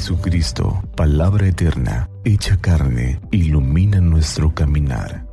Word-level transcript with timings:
Jesucristo, 0.00 0.82
palabra 0.96 1.46
eterna, 1.46 2.08
hecha 2.24 2.56
carne, 2.58 3.20
ilumina 3.32 4.00
nuestro 4.00 4.54
caminar. 4.54 5.26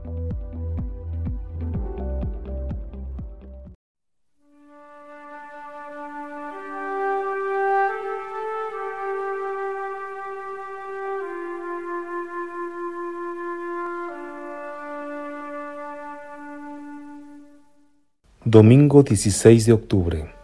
Domingo 18.43 19.01
16 19.01 19.65
de 19.65 19.71
octubre 19.71 20.35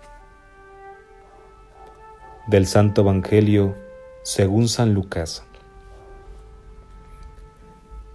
del 2.47 2.65
Santo 2.67 3.01
Evangelio 3.01 3.83
según 4.23 4.69
San 4.69 4.93
Lucas. 4.93 5.43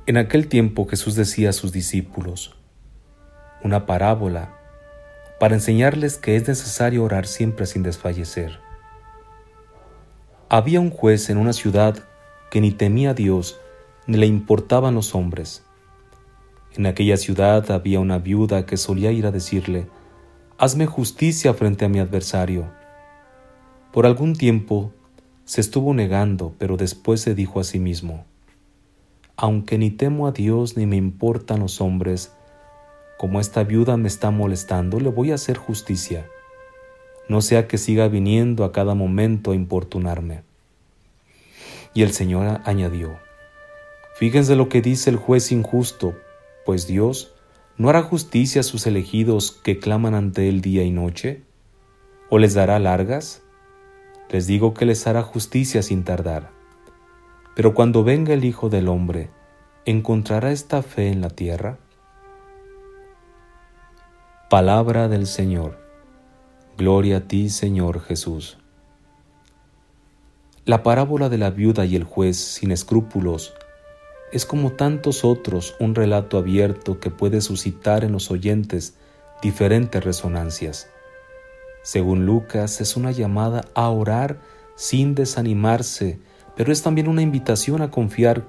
En 0.07 0.17
aquel 0.17 0.49
tiempo 0.49 0.87
Jesús 0.89 1.15
decía 1.15 1.51
a 1.51 1.53
sus 1.53 1.71
discípulos 1.71 2.57
una 3.63 3.85
parábola 3.85 4.57
para 5.39 5.55
enseñarles 5.55 6.17
que 6.17 6.37
es 6.37 6.49
necesario 6.49 7.05
orar 7.05 7.27
siempre 7.27 7.67
sin 7.67 7.83
desfallecer. 7.83 8.59
Había 10.49 10.81
un 10.81 10.89
juez 10.89 11.29
en 11.29 11.37
una 11.37 11.53
ciudad 11.53 11.99
que 12.51 12.63
ni 12.63 12.71
temía 12.71 13.11
a 13.11 13.15
Dios 13.15 13.61
ni 14.07 14.17
le 14.17 14.27
importaban 14.27 14.95
los 14.95 15.15
hombres. 15.15 15.63
En 16.75 16.87
aquella 16.87 17.19
ciudad 17.19 17.71
había 17.71 18.01
una 18.01 18.17
viuda 18.17 18.65
que 18.65 18.79
solía 18.79 19.13
ir 19.13 19.27
a 19.27 19.31
decirle, 19.31 19.91
Hazme 20.57 20.87
justicia 20.87 21.53
frente 21.53 21.85
a 21.85 21.89
mi 21.91 21.99
adversario. 21.99 22.73
Por 23.93 24.07
algún 24.07 24.35
tiempo 24.35 24.95
se 25.49 25.63
estuvo 25.63 25.95
negando, 25.95 26.53
pero 26.59 26.77
después 26.77 27.23
se 27.23 27.35
dijo 27.35 27.59
a 27.59 27.65
sí 27.65 27.79
mismo, 27.79 28.27
Aunque 29.35 29.79
ni 29.79 29.91
temo 29.91 30.27
a 30.27 30.33
Dios 30.33 30.77
ni 30.77 30.85
me 30.85 30.97
importan 30.97 31.61
los 31.61 31.81
hombres, 31.81 32.33
como 33.17 33.41
esta 33.41 33.65
viuda 33.65 33.97
me 33.97 34.09
está 34.09 34.31
molestando, 34.31 35.01
le 35.01 35.09
voy 35.09 35.31
a 35.31 35.37
hacer 35.37 35.57
justicia, 35.57 36.27
no 37.31 37.41
sea 37.41 37.67
que 37.67 37.79
siga 37.79 38.09
viniendo 38.09 38.63
a 38.63 38.73
cada 38.73 38.95
momento 38.95 39.53
a 39.53 39.55
importunarme. 39.55 40.43
Y 41.95 42.03
el 42.03 42.13
Señor 42.13 42.61
añadió, 42.67 43.17
Fíjense 44.17 44.55
lo 44.55 44.69
que 44.69 44.83
dice 44.83 45.09
el 45.09 45.17
juez 45.17 45.51
injusto, 45.51 46.15
pues 46.67 46.87
Dios 46.87 47.33
no 47.79 47.89
hará 47.89 48.03
justicia 48.03 48.61
a 48.61 48.65
sus 48.65 48.87
elegidos 48.87 49.53
que 49.53 49.79
claman 49.79 50.15
ante 50.15 50.51
él 50.51 50.61
día 50.61 50.85
y 50.85 50.91
noche, 50.91 51.41
o 52.29 52.39
les 52.39 52.53
dará 52.53 52.79
largas, 52.79 53.41
les 54.31 54.47
digo 54.47 54.75
que 54.75 54.85
les 54.85 55.07
hará 55.07 55.23
justicia 55.23 55.83
sin 55.83 56.05
tardar. 56.05 56.51
Pero 57.55 57.75
cuando 57.75 58.05
venga 58.05 58.35
el 58.35 58.45
Hijo 58.45 58.69
del 58.69 58.89
Hombre, 58.89 59.31
¿encontrará 59.85 60.53
esta 60.53 60.83
fe 60.83 61.09
en 61.09 61.21
la 61.21 61.31
tierra? 61.31 61.79
Palabra 64.51 65.09
del 65.09 65.27
Señor. 65.27 65.79
Gloria 66.77 67.19
a 67.19 67.21
ti, 67.23 67.51
Señor 67.51 68.01
Jesús. 68.01 68.59
La 70.65 70.83
parábola 70.83 71.29
de 71.29 71.39
la 71.39 71.51
viuda 71.51 71.87
y 71.87 71.97
el 71.97 72.05
juez 72.05 72.37
sin 72.37 72.71
escrúpulos 72.71 73.55
es 74.33 74.45
como 74.45 74.73
tantos 74.73 75.25
otros 75.25 75.75
un 75.81 75.95
relato 75.95 76.37
abierto 76.37 77.01
que 77.01 77.11
puede 77.11 77.41
suscitar 77.41 78.05
en 78.05 78.13
los 78.13 78.31
oyentes 78.31 78.95
diferentes 79.41 80.05
resonancias. 80.05 80.91
Según 81.83 82.27
Lucas, 82.27 82.81
es 82.81 82.97
una 82.97 83.11
llamada 83.11 83.65
a 83.75 83.89
orar 83.89 84.41
sin 84.75 85.15
desanimarse, 85.15 86.19
pero 86.57 86.73
es 86.73 86.83
también 86.83 87.09
una 87.09 87.23
invitación 87.23 87.83
a 87.83 87.91
confiar 87.91 88.45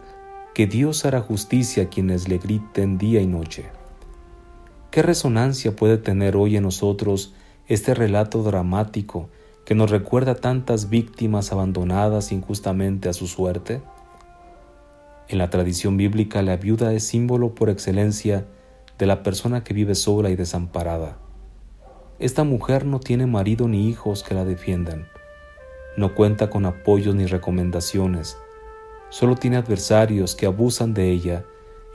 que 0.54 0.68
Dios 0.68 1.06
hará 1.06 1.22
justicia 1.22 1.84
a 1.84 1.90
quienes 1.90 2.28
le 2.28 2.38
griten 2.38 2.98
día 2.98 3.22
y 3.22 3.28
noche. 3.28 3.66
¿Qué 4.92 5.02
resonancia 5.04 5.76
puede 5.76 5.98
tener 5.98 6.36
hoy 6.36 6.58
en 6.58 6.64
nosotros 6.64 7.34
este 7.68 7.94
relato 7.94 8.42
dramático 8.42 9.30
que 9.64 9.76
nos 9.76 9.92
recuerda 9.92 10.36
tantas 10.36 10.90
víctimas 10.90 11.52
abandonadas 11.52 12.32
injustamente 12.32 13.08
a 13.08 13.14
su 13.14 13.28
suerte? 13.28 13.82
En 15.28 15.38
la 15.38 15.52
tradición 15.52 15.96
bíblica 15.96 16.42
la 16.42 16.58
viuda 16.58 16.92
es 16.94 17.04
símbolo 17.04 17.54
por 17.54 17.70
excelencia 17.70 18.48
de 18.98 19.06
la 19.06 19.22
persona 19.22 19.64
que 19.64 19.76
vive 19.76 19.94
sola 19.94 20.32
y 20.32 20.36
desamparada. 20.36 21.18
Esta 22.20 22.44
mujer 22.44 22.86
no 22.86 23.00
tiene 23.00 23.28
marido 23.28 23.70
ni 23.70 23.88
hijos 23.88 24.24
que 24.24 24.34
la 24.34 24.44
defiendan. 24.44 25.08
No 25.96 26.16
cuenta 26.16 26.50
con 26.50 26.66
apoyos 26.66 27.16
ni 27.16 27.26
recomendaciones. 27.26 28.38
Solo 29.08 29.36
tiene 29.36 29.56
adversarios 29.56 30.36
que 30.36 30.46
abusan 30.46 30.94
de 30.94 31.12
ella 31.12 31.46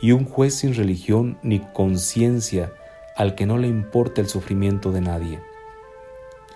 y 0.01 0.13
un 0.13 0.25
juez 0.25 0.55
sin 0.55 0.75
religión 0.75 1.39
ni 1.43 1.61
conciencia 1.61 2.73
al 3.17 3.35
que 3.35 3.45
no 3.45 3.59
le 3.59 3.69
importa 3.69 4.23
el 4.23 4.29
sufrimiento 4.29 4.93
de 4.93 5.03
nadie. 5.03 5.43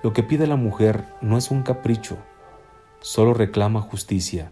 Lo 0.02 0.14
que 0.14 0.22
pide 0.22 0.46
la 0.46 0.56
mujer 0.56 1.04
no 1.20 1.36
es 1.36 1.50
un 1.50 1.62
capricho, 1.62 2.16
solo 3.00 3.34
reclama 3.34 3.82
justicia. 3.82 4.50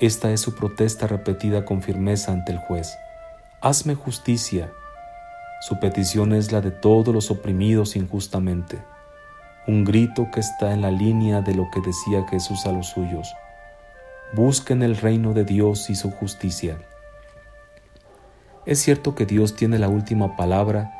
Esta 0.00 0.32
es 0.32 0.40
su 0.40 0.54
protesta 0.54 1.06
repetida 1.06 1.66
con 1.66 1.82
firmeza 1.82 2.32
ante 2.32 2.52
el 2.52 2.58
juez. 2.58 2.96
Hazme 3.60 3.94
justicia 3.94 4.72
su 5.60 5.78
petición 5.80 6.32
es 6.32 6.52
la 6.52 6.60
de 6.60 6.70
todos 6.70 7.14
los 7.14 7.30
oprimidos 7.30 7.96
injustamente, 7.96 8.82
un 9.66 9.84
grito 9.84 10.28
que 10.30 10.40
está 10.40 10.72
en 10.72 10.82
la 10.82 10.90
línea 10.90 11.40
de 11.40 11.54
lo 11.54 11.70
que 11.70 11.80
decía 11.80 12.26
Jesús 12.28 12.66
a 12.66 12.72
los 12.72 12.88
suyos. 12.88 13.34
Busquen 14.34 14.82
el 14.82 14.96
reino 14.96 15.32
de 15.32 15.44
Dios 15.44 15.88
y 15.90 15.94
su 15.94 16.10
justicia. 16.10 16.78
Es 18.66 18.80
cierto 18.80 19.14
que 19.14 19.26
Dios 19.26 19.56
tiene 19.56 19.78
la 19.78 19.88
última 19.88 20.36
palabra 20.36 20.92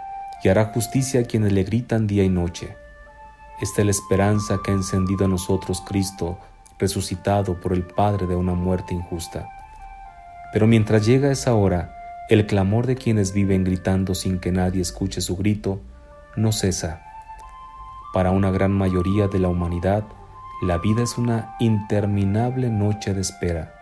y 0.42 0.48
hará 0.48 0.66
justicia 0.66 1.20
a 1.20 1.24
quienes 1.24 1.52
le 1.52 1.64
gritan 1.64 2.06
día 2.06 2.24
y 2.24 2.28
noche. 2.28 2.76
Esta 3.60 3.82
es 3.82 3.84
la 3.86 3.90
esperanza 3.90 4.58
que 4.64 4.70
ha 4.70 4.74
encendido 4.74 5.24
a 5.24 5.28
nosotros 5.28 5.82
Cristo, 5.86 6.38
resucitado 6.78 7.60
por 7.60 7.72
el 7.72 7.84
Padre 7.84 8.26
de 8.26 8.36
una 8.36 8.54
muerte 8.54 8.94
injusta. 8.94 9.48
Pero 10.52 10.66
mientras 10.66 11.06
llega 11.06 11.32
esa 11.32 11.54
hora, 11.54 12.03
el 12.34 12.46
clamor 12.46 12.88
de 12.88 12.96
quienes 12.96 13.32
viven 13.32 13.62
gritando 13.62 14.16
sin 14.16 14.40
que 14.40 14.50
nadie 14.50 14.82
escuche 14.82 15.20
su 15.20 15.36
grito 15.36 15.80
no 16.34 16.50
cesa. 16.50 17.00
Para 18.12 18.32
una 18.32 18.50
gran 18.50 18.72
mayoría 18.72 19.28
de 19.28 19.38
la 19.38 19.46
humanidad, 19.46 20.02
la 20.60 20.78
vida 20.78 21.04
es 21.04 21.16
una 21.16 21.54
interminable 21.60 22.70
noche 22.70 23.14
de 23.14 23.20
espera. 23.20 23.72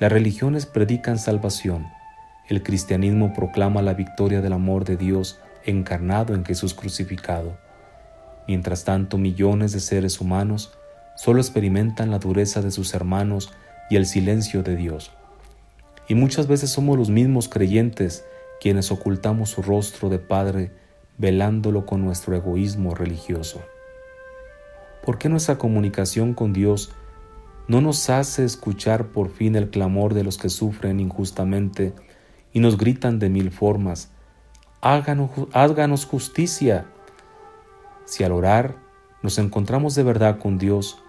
Las 0.00 0.10
religiones 0.10 0.66
predican 0.66 1.16
salvación, 1.16 1.86
el 2.48 2.64
cristianismo 2.64 3.32
proclama 3.34 3.82
la 3.82 3.94
victoria 3.94 4.40
del 4.40 4.54
amor 4.54 4.84
de 4.84 4.96
Dios 4.96 5.38
encarnado 5.64 6.34
en 6.34 6.44
Jesús 6.44 6.74
crucificado. 6.74 7.56
Mientras 8.48 8.82
tanto, 8.82 9.16
millones 9.16 9.70
de 9.70 9.78
seres 9.78 10.20
humanos 10.20 10.72
solo 11.14 11.40
experimentan 11.40 12.10
la 12.10 12.18
dureza 12.18 12.62
de 12.62 12.72
sus 12.72 12.94
hermanos 12.94 13.52
y 13.90 13.94
el 13.94 14.06
silencio 14.06 14.64
de 14.64 14.74
Dios. 14.74 15.12
Y 16.10 16.16
muchas 16.16 16.48
veces 16.48 16.70
somos 16.70 16.98
los 16.98 17.08
mismos 17.08 17.48
creyentes 17.48 18.24
quienes 18.60 18.90
ocultamos 18.90 19.50
su 19.50 19.62
rostro 19.62 20.08
de 20.08 20.18
Padre 20.18 20.72
velándolo 21.18 21.86
con 21.86 22.04
nuestro 22.04 22.34
egoísmo 22.34 22.96
religioso. 22.96 23.62
¿Por 25.04 25.18
qué 25.18 25.28
nuestra 25.28 25.56
comunicación 25.56 26.34
con 26.34 26.52
Dios 26.52 26.90
no 27.68 27.80
nos 27.80 28.10
hace 28.10 28.44
escuchar 28.44 29.12
por 29.12 29.30
fin 29.30 29.54
el 29.54 29.70
clamor 29.70 30.12
de 30.12 30.24
los 30.24 30.36
que 30.36 30.48
sufren 30.48 30.98
injustamente 30.98 31.92
y 32.52 32.58
nos 32.58 32.76
gritan 32.76 33.20
de 33.20 33.28
mil 33.28 33.52
formas, 33.52 34.10
háganos, 34.80 35.30
háganos 35.52 36.06
justicia? 36.06 36.86
Si 38.04 38.24
al 38.24 38.32
orar 38.32 38.74
nos 39.22 39.38
encontramos 39.38 39.94
de 39.94 40.02
verdad 40.02 40.40
con 40.40 40.58
Dios, 40.58 41.04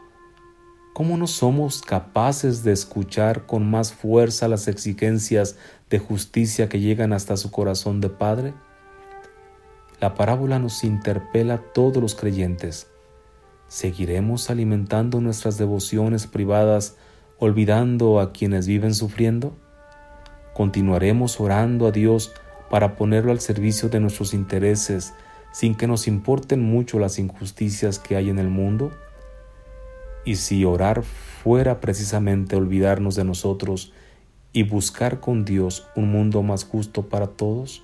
¿Cómo 0.93 1.15
no 1.15 1.25
somos 1.25 1.81
capaces 1.81 2.65
de 2.65 2.73
escuchar 2.73 3.45
con 3.45 3.69
más 3.69 3.93
fuerza 3.93 4.49
las 4.49 4.67
exigencias 4.67 5.55
de 5.89 5.99
justicia 5.99 6.67
que 6.67 6.81
llegan 6.81 7.13
hasta 7.13 7.37
su 7.37 7.49
corazón 7.49 8.01
de 8.01 8.09
Padre? 8.09 8.53
La 10.01 10.15
parábola 10.15 10.59
nos 10.59 10.83
interpela 10.83 11.53
a 11.53 11.57
todos 11.59 12.01
los 12.01 12.13
creyentes. 12.13 12.87
¿Seguiremos 13.69 14.49
alimentando 14.49 15.21
nuestras 15.21 15.57
devociones 15.57 16.27
privadas 16.27 16.97
olvidando 17.39 18.19
a 18.19 18.33
quienes 18.33 18.67
viven 18.67 18.93
sufriendo? 18.93 19.55
¿Continuaremos 20.53 21.39
orando 21.39 21.87
a 21.87 21.91
Dios 21.91 22.33
para 22.69 22.97
ponerlo 22.97 23.31
al 23.31 23.39
servicio 23.39 23.87
de 23.87 24.01
nuestros 24.01 24.33
intereses 24.33 25.13
sin 25.53 25.75
que 25.75 25.87
nos 25.87 26.09
importen 26.09 26.61
mucho 26.61 26.99
las 26.99 27.17
injusticias 27.17 27.97
que 27.97 28.17
hay 28.17 28.29
en 28.29 28.39
el 28.39 28.49
mundo? 28.49 28.91
Y 30.25 30.35
si 30.35 30.65
orar 30.65 31.03
fuera 31.03 31.79
precisamente 31.79 32.55
olvidarnos 32.55 33.15
de 33.15 33.23
nosotros 33.23 33.93
y 34.53 34.63
buscar 34.63 35.19
con 35.19 35.45
Dios 35.45 35.87
un 35.95 36.11
mundo 36.11 36.43
más 36.43 36.63
justo 36.63 37.09
para 37.09 37.27
todos? 37.27 37.83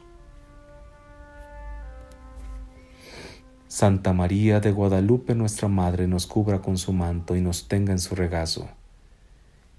Santa 3.68 4.13
María 4.13 4.60
de 4.60 4.72
Guadalupe, 4.72 5.36
nuestra 5.36 5.68
Madre, 5.68 6.07
nos 6.07 6.25
cubra 6.25 6.62
con 6.62 6.78
su 6.78 6.94
manto 6.94 7.36
y 7.36 7.42
nos 7.42 7.68
tenga 7.68 7.92
en 7.92 8.00
su 8.00 8.16
regazo. 8.16 8.69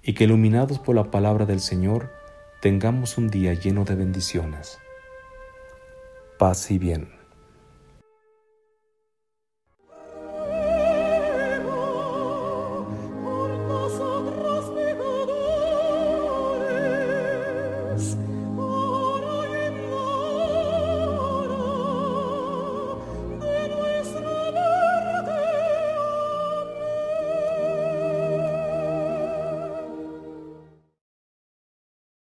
y 0.01 0.13
que 0.13 0.23
iluminados 0.23 0.79
por 0.79 0.95
la 0.95 1.11
palabra 1.11 1.45
del 1.45 1.59
Señor 1.59 2.09
tengamos 2.61 3.17
un 3.17 3.29
día 3.29 3.53
lleno 3.53 3.85
de 3.85 3.95
bendiciones. 3.95 4.77
Paz 6.37 6.71
y 6.71 6.77
bien. 6.79 7.18